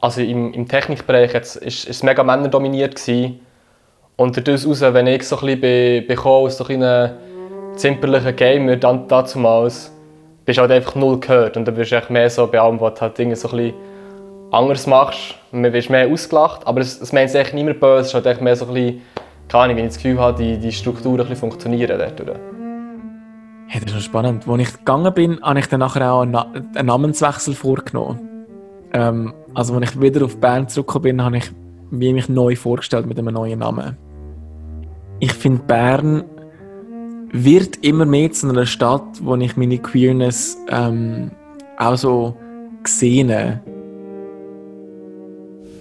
Also 0.00 0.20
im, 0.20 0.52
im 0.52 0.68
Technikbereich 0.68 1.34
ist 1.34 1.88
es 1.88 2.02
mega 2.02 2.22
männerdominiert 2.22 2.96
gewesen. 2.96 3.40
Und 4.16 4.46
daraus, 4.46 4.80
wenn 4.80 5.06
ich 5.06 5.22
so 5.24 5.38
ein 5.40 5.60
bisschen 5.60 6.06
bekomme, 6.06 6.46
aus 6.46 6.58
so 6.58 6.66
einem 6.66 7.12
zimperlichen 7.76 8.36
Gamer 8.36 8.76
dann 8.76 9.08
damals, 9.08 9.90
bist 10.44 10.58
du 10.58 10.62
halt 10.62 10.72
einfach 10.72 10.94
null 10.94 11.18
gehört. 11.20 11.56
Und 11.56 11.66
dann 11.66 11.76
wirst 11.76 11.92
du 11.92 12.12
mehr 12.12 12.30
so 12.30 12.46
du 12.46 13.00
halt 13.00 13.18
Dinge 13.18 13.36
so 13.36 13.48
ein 13.48 13.56
bisschen 13.56 13.95
anders 14.50 14.86
machst. 14.86 15.34
Man 15.52 15.72
wirst 15.72 15.90
mehr 15.90 16.08
ausgelacht. 16.08 16.66
Aber 16.66 16.80
es, 16.80 17.00
es 17.00 17.12
meint 17.12 17.34
echt 17.34 17.54
niemand 17.54 17.80
böse. 17.80 18.00
Es 18.00 18.14
ist 18.14 18.26
halt 18.26 18.40
mehr 18.40 18.56
so 18.56 18.66
ein 18.66 18.74
bisschen, 18.74 19.02
keine 19.48 19.64
Ahnung, 19.64 19.76
wenn 19.76 19.84
ich 19.84 19.94
das 19.94 20.02
Gefühl 20.02 20.18
habe, 20.18 20.42
die, 20.42 20.58
die 20.58 20.72
Strukturen 20.72 21.20
ein 21.20 21.28
bisschen 21.28 21.36
funktionieren 21.36 21.98
dort. 21.98 22.38
Hey, 23.68 23.80
das 23.80 23.90
ist 23.90 23.94
noch 23.96 24.02
spannend. 24.02 24.46
Als 24.46 24.62
ich 24.62 24.72
gegangen 24.78 25.12
bin, 25.12 25.40
habe 25.42 25.58
ich 25.58 25.66
dann 25.66 25.80
nachher 25.80 26.12
auch 26.12 26.22
einen, 26.22 26.86
Namenswechsel 26.86 27.54
vorgenommen. 27.54 28.46
Ähm, 28.92 29.34
also 29.54 29.74
als 29.74 29.90
ich 29.90 30.00
wieder 30.00 30.24
auf 30.24 30.38
Bern 30.38 30.68
zurückgekommen 30.68 31.02
bin, 31.02 31.22
habe 31.22 31.36
ich 31.38 31.50
mich 31.90 32.28
neu 32.28 32.54
vorgestellt 32.54 33.06
mit 33.06 33.18
einem 33.18 33.34
neuen 33.34 33.58
Namen. 33.58 33.96
Ich 35.18 35.32
finde, 35.32 35.62
Bern 35.64 36.24
wird 37.32 37.84
immer 37.84 38.04
mehr 38.04 38.30
zu 38.30 38.48
einer 38.48 38.66
Stadt, 38.66 39.02
wo 39.22 39.34
ich 39.34 39.56
meine 39.56 39.78
Queerness 39.78 40.56
ähm, 40.70 41.32
auch 41.78 41.96
so 41.96 42.36
sehe. 42.84 43.60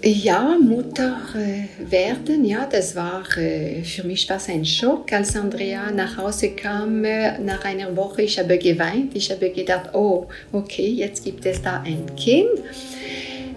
Ja, 0.07 0.55
Mutter 0.61 1.17
äh, 1.33 1.65
werden, 1.91 2.45
ja, 2.45 2.67
das 2.67 2.95
war 2.95 3.23
äh, 3.39 3.81
für 3.81 4.03
mich 4.03 4.29
was 4.29 4.49
ein 4.49 4.63
Schock, 4.63 5.11
als 5.11 5.35
Andrea 5.35 5.89
nach 5.89 6.17
Hause 6.17 6.51
kam. 6.51 7.03
Äh, 7.03 7.39
nach 7.39 7.65
einer 7.65 7.97
Woche, 7.97 8.21
ich 8.21 8.37
habe 8.37 8.59
geweint. 8.59 9.15
Ich 9.15 9.31
habe 9.31 9.49
gedacht, 9.49 9.95
oh, 9.95 10.27
okay, 10.51 10.89
jetzt 10.89 11.25
gibt 11.25 11.43
es 11.47 11.59
da 11.59 11.81
ein 11.81 12.05
Kind. 12.15 12.51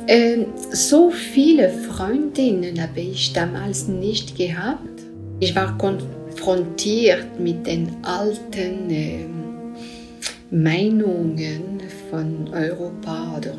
Ähm, 0.06 0.46
so 0.72 1.10
viele 1.10 1.68
Freundinnen 1.68 2.80
habe 2.80 3.00
ich 3.00 3.30
damals 3.34 3.86
nicht 3.86 4.34
gehabt. 4.34 5.02
Ich 5.40 5.54
war 5.54 5.76
konfrontiert 5.76 7.38
mit 7.38 7.66
den 7.66 7.94
alten 8.02 8.88
äh, 8.90 9.26
Meinungen 10.50 11.82
von 12.08 12.48
Europa 12.54 13.36
oder 13.36 13.52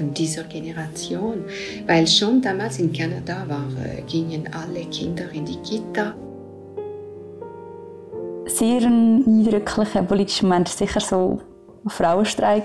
von 0.00 0.14
dieser 0.14 0.44
Generation, 0.44 1.44
weil 1.86 2.06
schon 2.06 2.40
damals 2.40 2.78
in 2.78 2.90
Kanada 2.90 3.44
war, 3.46 3.66
äh, 3.84 4.00
gingen 4.02 4.48
alle 4.52 4.86
Kinder 4.86 5.30
in 5.32 5.44
die 5.44 5.58
Kita. 5.58 6.14
Sehr 8.46 8.80
ein 8.80 9.24
eindrücklicher 9.26 10.02
politischer 10.02 10.46
Moment 10.46 10.68
war 10.68 10.76
sicher 10.76 11.00
so 11.00 11.40
ein 11.84 11.90
Frauenstreik. 11.90 12.64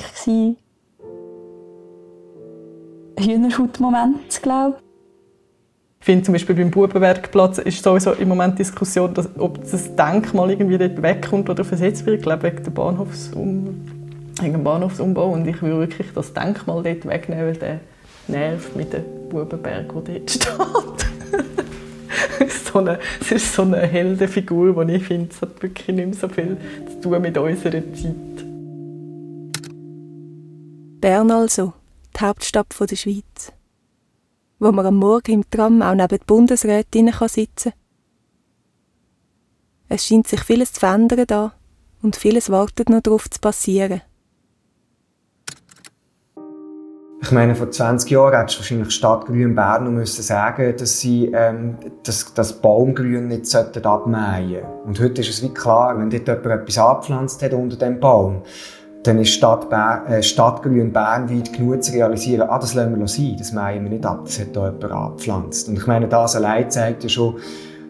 Hühnerhaut-Moment, 3.20 4.42
glaube 4.42 4.77
ich. 4.77 4.86
Ich 6.00 6.06
finde 6.06 6.24
zum 6.24 6.34
Beispiel 6.34 6.56
beim 6.56 6.72
Bubenwerkplatz 6.72 7.58
ist 7.58 7.84
sowieso 7.84 8.13
im 8.13 8.30
Moment 8.30 8.60
Diskussion, 8.60 9.13
dass, 9.13 9.27
ob 9.39 9.60
das 9.60 9.96
Denkmal 9.96 10.51
irgendwie 10.51 10.77
dort 10.77 11.01
wegkommt 11.01 11.50
oder 11.50 11.65
versetzt 11.65 12.06
wird, 12.06 12.18
ich 12.18 12.22
glaube 12.22 12.44
wegen, 12.44 12.63
der 12.63 12.72
Bahnhofsum 12.72 13.95
dem 14.42 14.63
Bahnhofsumbau. 14.63 15.32
Und 15.32 15.48
ich 15.48 15.62
will 15.62 15.77
wirklich 15.77 16.08
das 16.13 16.34
Denkmal 16.34 16.84
dort 16.84 17.06
wegnehmen, 17.06 17.46
weil 17.46 17.58
der 17.58 17.80
nervt 18.27 18.75
mit 18.75 18.94
dem 18.94 19.04
Bubenberg, 19.30 19.94
der 20.06 20.20
dort 20.20 20.32
steht. 20.32 20.51
so 22.74 22.80
eine, 22.80 23.00
es 23.22 23.32
ist 23.32 23.54
so 23.54 23.62
eine 23.62 23.77
Heldenfigur, 23.77 24.86
die 24.86 24.94
ich 24.96 25.06
finde, 25.06 25.30
es 25.32 25.42
hat 25.42 25.62
wirklich 25.62 25.96
nicht 25.96 26.06
mehr 26.06 26.15
so 26.15 26.27
viel 26.27 26.58
zu 26.88 27.01
tun 27.01 27.22
mit 27.22 27.38
unserer 27.38 27.82
Zeit. 27.94 28.15
Bern 31.01 31.32
also 31.32 31.74
die 32.15 32.20
Hauptstadt 32.22 32.68
der 32.80 32.96
Schweiz. 32.96 33.51
Wo 34.60 34.72
man 34.72 34.86
am 34.86 34.98
Morgen 34.98 35.32
im 35.32 35.50
Tram 35.50 35.82
auch 35.82 35.96
neben 35.96 36.18
die 36.18 36.25
Bundesrätin 36.25 37.12
sitzen 37.27 37.72
kann. 37.72 37.80
Es 39.88 40.06
scheint 40.08 40.27
sich 40.27 40.42
vieles 40.42 40.74
zu 40.74 40.80
verändern 40.80 41.25
da 41.27 41.54
und 42.01 42.15
vieles 42.15 42.50
wartet 42.50 42.89
noch 42.89 43.01
darauf 43.01 43.30
zu 43.30 43.39
passieren. 43.39 44.01
Ich 47.25 47.32
meine, 47.32 47.55
vor 47.55 47.72
20 47.72 48.12
Jahren 48.12 48.38
hättest 48.38 48.58
du 48.58 48.60
wahrscheinlich 48.60 48.91
Stadtgrün 48.91 49.55
Bern 49.55 49.91
müssen 49.91 50.22
sagen, 50.22 50.75
dass 50.77 51.00
sie 51.00 51.32
ähm, 51.34 51.75
das, 52.03 52.32
das 52.36 52.53
Baumgrün 52.53 53.29
nicht 53.29 53.55
abmähen 53.55 54.50
sollten. 54.51 54.67
Und 54.86 55.00
heute 55.00 55.22
ist 55.22 55.29
es 55.29 55.41
wie 55.41 55.50
klar, 55.50 55.98
wenn 55.98 56.12
dort 56.12 56.27
jemand 56.27 56.62
etwas 56.62 56.77
abgepflanzt 56.77 57.41
hat 57.41 57.53
unter 57.53 57.77
dem 57.77 58.00
Baum, 58.00 58.44
dann 59.01 59.17
ist 59.17 59.32
Stadt 59.32 59.72
Bern, 59.72 60.05
äh, 60.05 60.22
Stadtgrün 60.22 60.94
Bern 60.94 61.27
weit 61.27 61.51
genug 61.51 61.84
zu 61.84 61.94
realisieren, 61.94 62.48
ah, 62.48 62.60
das 62.60 62.75
lassen 62.75 63.00
wir 63.00 63.08
sein, 63.08 63.36
das 63.39 63.51
mähen 63.51 63.86
wir 63.86 63.89
nicht 63.89 64.05
ab, 64.05 64.25
das 64.25 64.39
hat 64.39 64.55
da 64.55 64.67
jemand 64.67 64.91
abgepflanzt. 64.91 65.67
Und 65.67 65.79
ich 65.79 65.88
meine, 65.88 66.08
das 66.08 66.36
allein 66.36 66.70
zeigt 66.70 67.01
ja 67.01 67.10
schon, 67.10 67.39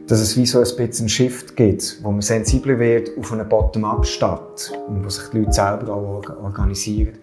dass 0.07 0.21
es 0.21 0.37
wie 0.37 0.45
so 0.45 0.59
ein 0.59 0.63
bisschen 0.63 0.93
einen 0.99 1.09
Shift 1.09 1.57
gibt, 1.57 1.99
wo 2.03 2.11
man 2.11 2.21
sensibler 2.21 2.79
wird 2.79 3.09
auf 3.19 3.33
eine 3.33 3.43
Bottom-up-Stadt 3.43 4.71
und 4.87 5.03
wo 5.03 5.09
sich 5.09 5.29
die 5.31 5.39
Leute 5.39 5.51
selber 5.51 5.93
auch 5.93 6.41
organisieren 6.41 7.17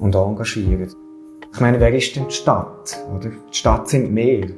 und 0.00 0.16
engagieren. 0.16 1.03
Ich 1.54 1.60
meine, 1.60 1.78
wer 1.78 1.94
ist 1.94 2.16
denn 2.16 2.26
die 2.28 2.34
Stadt? 2.34 2.98
Oder? 3.14 3.30
Die 3.30 3.56
Stadt 3.56 3.88
sind 3.88 4.12
mehr. 4.12 4.48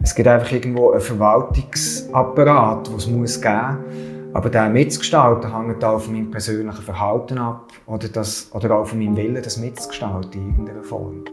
Es 0.00 0.14
gibt 0.14 0.28
einfach 0.28 0.52
irgendwo 0.52 0.92
einen 0.92 1.00
Verwaltungsapparat, 1.00 2.86
den 2.86 2.94
es 2.94 3.06
muss 3.08 3.40
geben 3.40 3.78
muss 3.78 4.08
aber 4.34 4.50
der 4.50 4.68
mitzugestalten 4.68 5.52
hängt 5.52 5.84
auch 5.84 5.98
von 5.98 6.12
meinem 6.12 6.30
persönlichen 6.30 6.82
Verhalten 6.82 7.38
ab 7.38 7.72
oder, 7.86 8.08
das, 8.08 8.50
oder 8.52 8.76
auch 8.76 8.86
von 8.86 8.98
meinem 8.98 9.16
Willen, 9.16 9.42
das 9.42 9.56
mitzugestalten 9.56 10.40
in 10.40 10.50
irgendeiner 10.50 10.82
Form. 10.82 11.24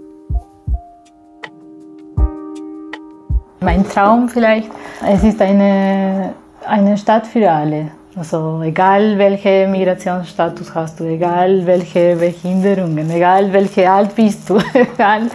Mein 3.60 3.88
Traum 3.88 4.30
vielleicht, 4.30 4.72
es 5.08 5.24
ist 5.24 5.42
eine, 5.42 6.34
eine 6.66 6.98
Stadt 6.98 7.28
für 7.28 7.52
alle. 7.52 7.92
Also 8.16 8.62
egal 8.64 9.18
welchen 9.18 9.72
Migrationsstatus 9.72 10.74
hast 10.74 11.00
du, 11.00 11.04
egal 11.04 11.66
welche 11.66 12.16
Behinderungen, 12.16 13.10
egal 13.10 13.52
welche 13.52 13.92
alt 13.92 14.16
bist 14.16 14.50
du, 14.50 14.58
egal, 14.74 15.30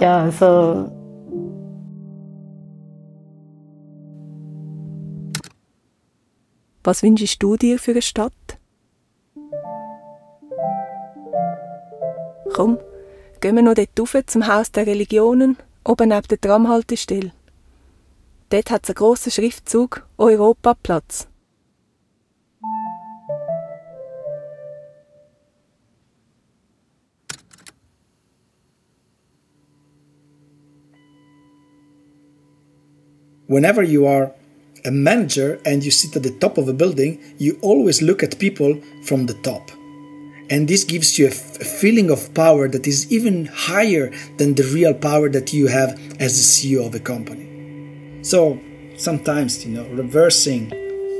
ja, 0.00 0.22
also 0.22 0.90
Was 6.82 7.02
wünschst 7.02 7.42
du 7.42 7.56
dir 7.56 7.80
für 7.80 7.90
eine 7.90 8.02
Stadt? 8.02 8.32
Komm, 12.54 12.78
gehen 13.40 13.56
wir 13.56 13.62
noch 13.62 13.74
dort 13.74 13.88
rauf 13.98 14.16
zum 14.26 14.46
Haus 14.46 14.70
der 14.70 14.86
Religionen, 14.86 15.56
oben 15.84 16.10
neben 16.10 16.28
der 16.28 16.40
Tramhaltestelle. 16.40 17.32
Dort 18.50 18.70
hat 18.70 18.84
es 18.84 18.90
einen 18.90 18.94
grossen 18.94 19.32
Schriftzug 19.32 20.06
Europaplatz. 20.16 21.26
Whenever 33.46 33.82
you 33.82 34.06
are 34.06 34.32
a 34.84 34.90
manager 34.90 35.60
and 35.64 35.84
you 35.84 35.90
sit 35.90 36.14
at 36.16 36.22
the 36.22 36.30
top 36.38 36.58
of 36.58 36.68
a 36.68 36.72
building, 36.72 37.20
you 37.38 37.58
always 37.62 38.02
look 38.02 38.22
at 38.22 38.38
people 38.38 38.80
from 39.04 39.26
the 39.26 39.34
top. 39.34 39.70
And 40.48 40.68
this 40.68 40.84
gives 40.84 41.18
you 41.18 41.26
a, 41.26 41.30
f- 41.30 41.60
a 41.60 41.64
feeling 41.64 42.08
of 42.10 42.32
power 42.34 42.68
that 42.68 42.86
is 42.86 43.10
even 43.12 43.46
higher 43.46 44.12
than 44.38 44.54
the 44.54 44.62
real 44.72 44.94
power 44.94 45.28
that 45.30 45.52
you 45.52 45.66
have 45.66 45.90
as 46.20 46.36
the 46.36 46.76
CEO 46.78 46.86
of 46.86 46.94
a 46.94 47.00
company. 47.00 48.22
So 48.22 48.60
sometimes, 48.96 49.66
you 49.66 49.72
know, 49.72 49.88
reversing 49.88 50.68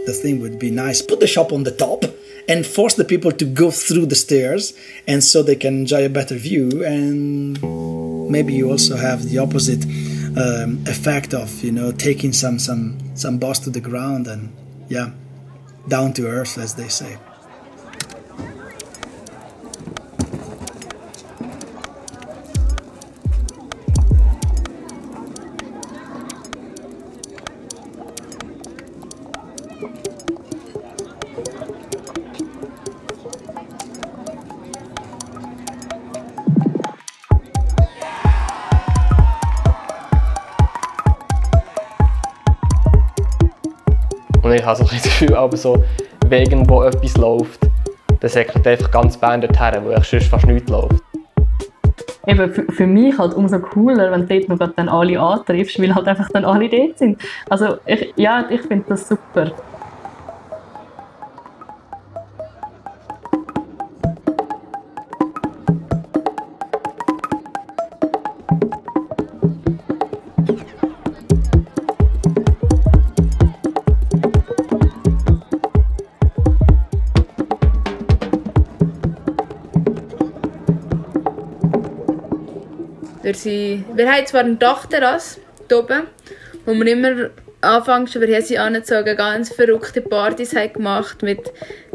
the 0.07 0.13
thing 0.13 0.41
would 0.41 0.61
be 0.61 0.71
nice. 0.71 1.03
Put 1.03 1.19
the 1.19 1.27
shop 1.27 1.53
on 1.53 1.65
the 1.65 1.73
top 1.73 2.05
and 2.49 2.65
force 2.65 2.95
the 2.95 3.05
people 3.05 3.33
to 3.33 3.45
go 3.45 3.73
through 3.73 4.07
the 4.07 4.15
stairs 4.15 4.73
and 5.09 5.25
so 5.25 5.43
they 5.43 5.57
can 5.57 5.79
enjoy 5.79 6.07
a 6.07 6.09
better 6.09 6.37
view 6.37 6.85
and 6.85 7.61
maybe 8.31 8.55
you 8.55 8.71
also 8.71 8.97
have 8.97 9.29
the 9.29 9.39
opposite 9.39 9.85
um, 10.37 10.85
effect 10.87 11.33
of 11.35 11.65
you 11.65 11.73
know 11.73 11.93
taking 11.93 12.33
some 12.33 12.59
some 12.59 12.99
some 13.17 13.39
boss 13.39 13.59
to 13.61 13.71
the 13.71 13.81
ground 13.81 14.27
and 14.27 14.55
yeah 14.89 15.11
down 15.89 16.13
to 16.13 16.27
earth 16.27 16.59
as 16.59 16.75
they 16.75 16.89
say 16.89 17.17
aber 45.47 45.57
so, 45.57 45.83
wenn 46.29 46.43
irgendwo 46.43 46.83
etwas 46.83 47.17
läuft, 47.17 47.61
dann 48.21 48.31
säckelt 48.31 48.67
einfach 48.67 48.91
ganz 48.91 49.17
Bern 49.17 49.41
dorthin, 49.41 49.85
wo 49.85 49.91
ich 49.91 50.05
sonst 50.05 50.27
fast 50.27 50.47
nichts 50.47 50.71
läuft. 50.71 51.03
Eben 52.27 52.53
für, 52.53 52.65
für 52.65 52.87
mich 52.87 53.17
halt 53.17 53.35
umso 53.35 53.59
cooler, 53.61 54.11
wenn 54.11 54.27
du 54.27 54.57
dort 54.57 54.77
dann 54.77 54.89
alle 54.89 55.21
antriffst, 55.21 55.81
weil 55.81 55.95
halt 55.95 56.09
einfach 56.09 56.29
dann 56.31 56.45
alle 56.45 56.69
dort 56.69 56.99
sind. 56.99 57.21
Also 57.49 57.79
ich, 57.87 58.13
ja, 58.17 58.45
ich 58.51 58.63
finde 58.63 58.85
das 58.89 59.09
super. 59.09 59.53
Sind, 83.37 83.85
wir 83.95 84.11
haben 84.11 84.27
zwar 84.27 84.41
eine 84.41 84.57
Dachterrasse 84.57 85.41
hier 85.69 85.79
oben, 85.79 86.03
wo 86.65 86.75
wir 86.75 86.87
immer 86.87 87.31
anfangs 87.61 88.15
über 88.15 88.27
Hesi 88.27 88.57
angezogen 88.57 89.17
ganz 89.17 89.53
verrückte 89.53 90.01
Partys 90.01 90.55
haben 90.55 90.73
gemacht 90.73 91.23
mit 91.23 91.41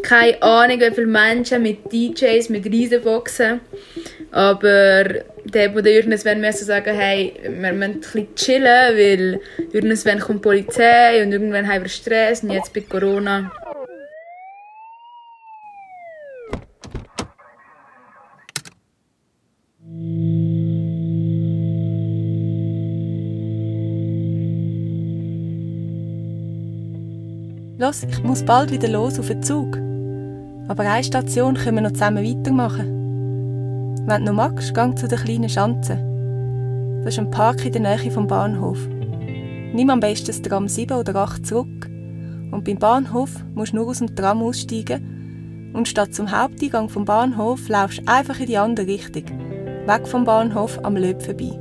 keine 0.02 0.42
Ahnung 0.42 0.80
wie 0.80 0.92
viele 0.92 1.08
Menschen, 1.08 1.62
mit 1.62 1.92
DJs, 1.92 2.50
mit 2.50 2.66
Riesenboxen. 2.66 3.62
Aber 4.32 5.04
der, 5.46 5.76
wo 5.76 5.82
der 5.82 5.94
irgendwann 5.94 6.42
müssen 6.42 6.66
sagen, 6.66 6.96
hey, 6.96 7.34
wir 7.44 7.74
müssen 7.74 7.84
ein 7.84 8.00
bisschen 8.00 8.36
chillen, 8.36 8.98
weil 8.98 9.40
irgendwann 9.72 10.20
kommt 10.20 10.40
die 10.40 10.50
Polizei 10.50 11.24
und 11.24 11.32
irgendwann 11.32 11.68
haben 11.68 11.84
wir 11.84 11.90
Stress 11.90 12.44
und 12.44 12.52
jetzt 12.52 12.74
bei 12.74 12.82
Corona. 12.82 13.52
Los, 27.82 28.04
ich 28.04 28.22
muss 28.22 28.46
bald 28.46 28.72
wieder 28.72 28.88
los 28.90 29.18
auf 29.18 29.30
den 29.30 29.42
Zug. 29.42 29.76
Aber 30.68 30.84
eine 30.84 31.04
Station 31.04 31.56
können 31.56 31.78
wir 31.78 31.82
noch 31.82 31.94
zusammen 31.94 32.24
weitermachen. 32.24 34.06
Wenn 34.06 34.24
du 34.24 34.32
noch 34.32 34.36
magst, 34.36 34.76
gang 34.76 34.96
zu 34.96 35.08
der 35.08 35.18
kleinen 35.18 35.50
Schanze. 35.50 35.98
Das 37.04 37.16
ist 37.16 37.20
ein 37.20 37.32
Park 37.32 37.66
in 37.66 37.72
der 37.72 37.82
Nähe 37.82 38.12
vom 38.12 38.28
Bahnhof. 38.28 38.78
Nimm 39.74 39.90
am 39.90 40.00
besten 40.00 40.28
das 40.28 40.44
Tram 40.44 40.68
7 40.68 40.96
oder 40.96 41.16
8 41.16 41.44
zurück. 41.44 41.90
Und 42.52 42.66
beim 42.66 42.78
Bahnhof 42.78 43.32
musst 43.56 43.74
du 43.74 43.78
nur 43.78 43.88
aus 43.88 43.98
dem 43.98 44.16
Tram 44.16 44.44
aussteigen 44.44 45.72
und 45.74 45.88
statt 45.88 46.14
zum 46.14 46.30
Haupteingang 46.30 46.88
vom 46.88 47.06
Bahnhof 47.06 47.68
laufst 47.68 48.02
du 48.02 48.08
einfach 48.08 48.40
in 48.40 48.46
die 48.46 48.60
andere 48.60 48.86
Richtung. 48.86 49.24
Weg 49.88 50.08
vom 50.08 50.24
Bahnhof 50.24 50.78
am 50.84 50.98
Löb 50.98 51.24
vorbei. 51.24 51.60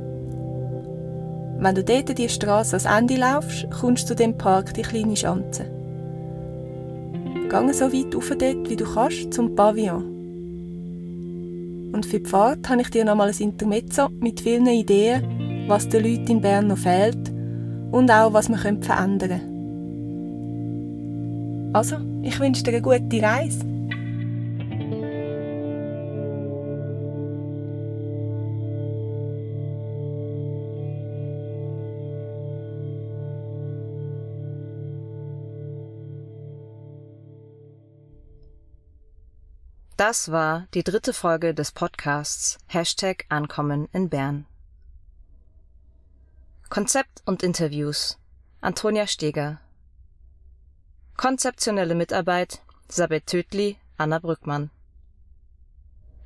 Wenn 1.57 1.73
du 1.73 1.83
dort 1.83 2.15
die 2.15 2.29
Straße 2.29 2.77
ans 2.77 2.85
Ende 2.85 3.15
laufst, 3.15 3.67
kommst 3.71 4.03
du 4.03 4.07
zu 4.09 4.15
dem 4.15 4.37
Park, 4.37 4.75
die 4.75 4.83
kleine 4.83 5.15
Schanze. 5.15 5.80
Gang 7.51 7.73
so 7.73 7.91
weit 7.91 8.15
rauf 8.15 8.29
dort, 8.29 8.69
wie 8.69 8.77
du 8.77 8.85
kannst, 8.85 9.33
zum 9.33 9.53
Pavillon. 9.55 10.03
Und 11.91 12.05
für 12.05 12.21
die 12.21 12.29
Fahrt 12.29 12.69
habe 12.69 12.81
ich 12.81 12.89
dir 12.89 13.03
nochmal 13.03 13.27
ein 13.27 13.35
Intermezzo 13.37 14.07
mit 14.21 14.39
vielen 14.39 14.67
Ideen, 14.67 15.67
was 15.67 15.89
den 15.89 16.05
Leuten 16.05 16.31
in 16.31 16.39
Bern 16.39 16.67
noch 16.67 16.77
fehlt 16.77 17.29
und 17.91 18.09
auch, 18.09 18.31
was 18.31 18.47
wir 18.47 18.57
verändern 18.57 19.19
können. 19.19 19.41
Also, 21.73 21.97
ich 22.21 22.39
wünsche 22.39 22.63
dir 22.63 22.71
eine 22.71 22.81
gute 22.81 23.21
Reise. 23.21 23.70
Das 40.01 40.31
war 40.31 40.65
die 40.73 40.83
dritte 40.83 41.13
Folge 41.13 41.53
des 41.53 41.71
Podcasts 41.71 42.57
Hashtag 42.65 43.25
Ankommen 43.29 43.87
in 43.93 44.09
Bern. 44.09 44.47
Konzept 46.69 47.21
und 47.27 47.43
Interviews. 47.43 48.17
Antonia 48.61 49.05
Steger. 49.05 49.59
Konzeptionelle 51.17 51.93
Mitarbeit. 51.93 52.63
Sabet 52.87 53.27
Tödli, 53.27 53.77
Anna 53.95 54.17
Brückmann. 54.17 54.71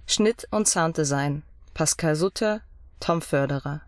Schnitt 0.07 0.47
und 0.51 0.69
Sounddesign. 0.69 1.43
Pascal 1.73 2.15
Sutter, 2.15 2.61
Tom 3.01 3.21
Förderer. 3.21 3.81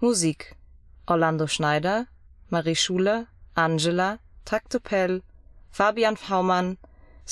Musik. 0.00 0.56
Orlando 1.04 1.46
Schneider, 1.46 2.06
Marie 2.48 2.76
Schuler, 2.76 3.26
Angela, 3.54 4.18
Taktopel, 4.46 5.22
Fabian 5.70 6.16
Haumann, 6.30 6.78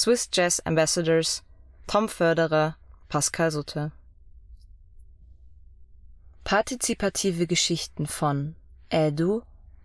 Swiss 0.02 0.26
Jazz 0.28 0.62
Ambassadors, 0.64 1.42
Tom 1.86 2.08
Förderer, 2.08 2.76
Pascal 3.10 3.50
Sutter. 3.50 3.92
Partizipative 6.42 7.46
Geschichten 7.46 8.06
von 8.06 8.54
Edu, 8.90 9.42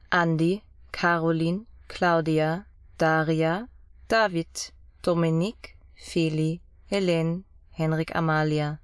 Andi, 0.09 0.61
Caroline, 0.93 1.65
Claudia, 1.89 2.65
Daria, 2.97 3.67
David, 4.07 4.71
Dominique, 5.01 5.75
Feli, 5.97 6.61
Helene, 6.85 7.43
Henrik 7.71 8.15
Amalia, 8.15 8.79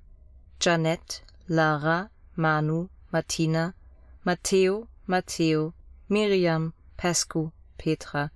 Janette, 0.60 1.22
Lara, 1.48 2.10
Manu, 2.36 2.90
Martina, 3.10 3.74
Matteo, 4.26 4.90
Matteo, 5.08 5.74
Miriam, 6.10 6.74
Pescu, 6.98 7.54
Petra, 7.78 8.32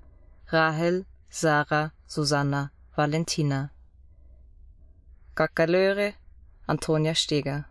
Rahel, 0.49 1.05
Sarah, 1.29 1.91
Susanna, 2.07 2.71
Valentina. 2.95 3.71
Gackalöre, 5.35 6.13
Antonia 6.65 7.13
Steger. 7.13 7.65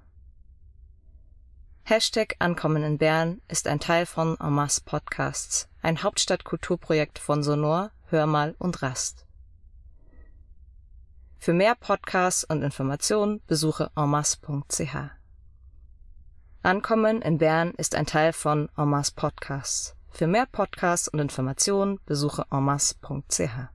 Hashtag 1.84 2.37
Ankommen 2.40 2.82
in 2.82 2.98
Bern 2.98 3.40
ist 3.48 3.66
ein 3.66 3.80
Teil 3.80 4.04
von 4.04 4.38
En 4.38 4.68
Podcasts, 4.84 5.68
ein 5.80 6.02
Hauptstadtkulturprojekt 6.02 7.18
von 7.18 7.42
Sonor, 7.42 7.90
Hörmal 8.10 8.54
und 8.58 8.82
Rast. 8.82 9.24
Für 11.38 11.54
mehr 11.54 11.74
Podcasts 11.74 12.44
und 12.44 12.62
Informationen 12.62 13.40
besuche 13.46 13.90
enmasse.ch. 13.96 14.96
Ankommen 16.62 17.22
in 17.22 17.38
Bern 17.38 17.72
ist 17.78 17.94
ein 17.94 18.06
Teil 18.06 18.34
von 18.34 18.68
En 18.76 19.02
Podcasts. 19.16 19.96
Für 20.10 20.26
mehr 20.26 20.46
Podcasts 20.46 21.08
und 21.08 21.18
Informationen 21.18 21.98
besuche 22.06 22.46
enmasse.ch. 22.50 23.73